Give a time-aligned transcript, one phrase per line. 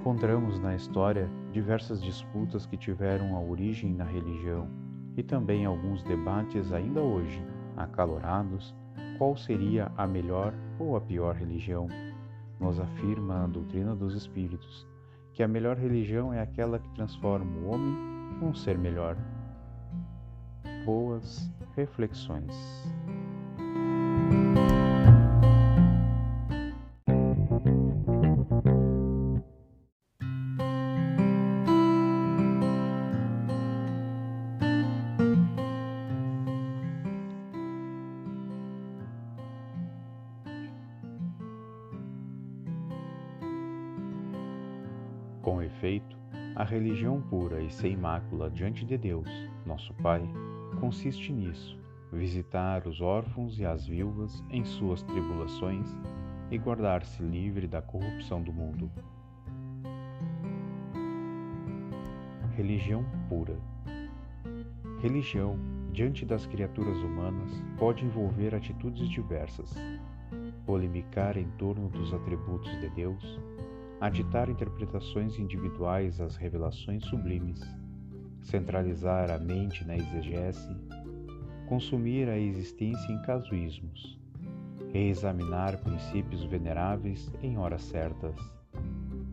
[0.00, 4.66] Encontramos na história diversas disputas que tiveram a origem na religião
[5.14, 7.44] e também alguns debates ainda hoje
[7.76, 8.74] acalorados
[9.18, 11.86] qual seria a melhor ou a pior religião.
[12.58, 14.88] Nos afirma a doutrina dos espíritos
[15.34, 17.94] que a melhor religião é aquela que transforma o homem
[18.40, 19.18] em um ser melhor.
[20.86, 22.56] Boas reflexões.
[45.42, 46.18] Com efeito,
[46.54, 49.26] a religião pura e sem mácula diante de Deus,
[49.64, 50.22] nosso Pai,
[50.78, 51.78] consiste nisso:
[52.12, 55.88] visitar os órfãos e as viúvas em suas tribulações
[56.50, 58.90] e guardar-se livre da corrupção do mundo.
[62.54, 63.58] Religião pura.
[65.00, 65.58] Religião,
[65.90, 69.74] diante das criaturas humanas, pode envolver atitudes diversas.
[70.66, 73.40] Polemicar em torno dos atributos de Deus,
[74.00, 77.60] aditar interpretações individuais às revelações sublimes,
[78.40, 80.74] centralizar a mente na exegese,
[81.68, 84.18] consumir a existência em casuísmos,
[84.90, 88.34] reexaminar princípios veneráveis em horas certas,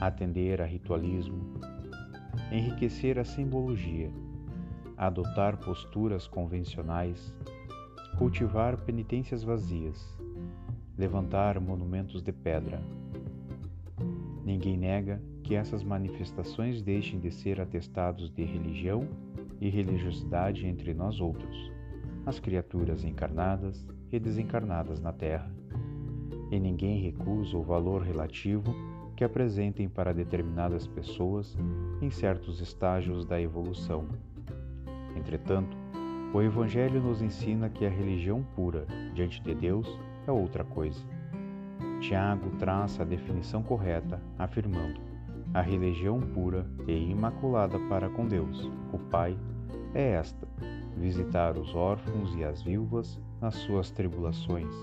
[0.00, 1.60] atender a ritualismo,
[2.52, 4.12] enriquecer a simbologia,
[4.96, 7.34] adotar posturas convencionais,
[8.16, 10.16] cultivar penitências vazias,
[10.96, 12.80] levantar monumentos de pedra
[14.44, 19.08] Ninguém nega que essas manifestações deixem de ser atestados de religião
[19.60, 21.72] e religiosidade entre nós outros,
[22.26, 25.52] as criaturas encarnadas e desencarnadas na Terra.
[26.50, 28.74] E ninguém recusa o valor relativo
[29.16, 31.56] que apresentem para determinadas pessoas
[32.00, 34.06] em certos estágios da evolução.
[35.16, 35.76] Entretanto,
[36.34, 39.86] o Evangelho nos ensina que a religião pura diante de Deus
[40.26, 41.21] é outra coisa
[42.02, 45.00] Tiago traça a definição correta, afirmando:
[45.54, 49.38] a religião pura e imaculada para com Deus, o Pai,
[49.94, 50.48] é esta:
[50.96, 54.74] visitar os órfãos e as viúvas nas suas tribulações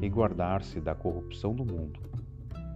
[0.00, 2.00] e guardar-se da corrupção do mundo.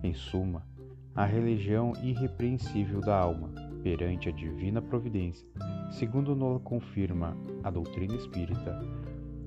[0.00, 0.64] Em suma,
[1.12, 3.50] a religião irrepreensível da alma
[3.82, 5.46] perante a divina providência,
[5.90, 8.80] segundo nos confirma a doutrina espírita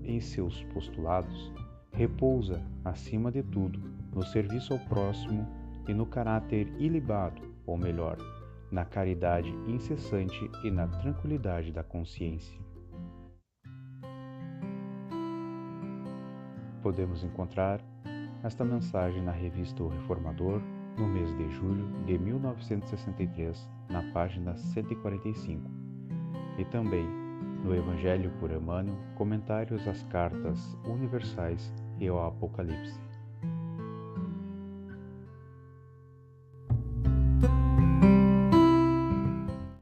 [0.03, 1.53] em seus postulados,
[1.93, 3.79] repousa, acima de tudo,
[4.15, 5.45] no serviço ao próximo
[5.87, 8.17] e no caráter ilibado, ou melhor,
[8.71, 12.57] na caridade incessante e na tranquilidade da consciência.
[16.81, 17.81] Podemos encontrar
[18.43, 20.61] esta mensagem na revista O Reformador,
[20.97, 25.69] no mês de julho de 1963, na página 145,
[26.57, 27.05] e também
[27.63, 33.04] no Evangelho por Emmanuel, comentários às cartas universais e ao Apocalipse.